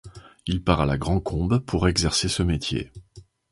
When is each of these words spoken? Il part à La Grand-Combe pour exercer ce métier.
Il 0.47 0.63
part 0.63 0.81
à 0.81 0.87
La 0.87 0.97
Grand-Combe 0.97 1.59
pour 1.59 1.87
exercer 1.87 2.27
ce 2.27 2.41
métier. 2.41 2.91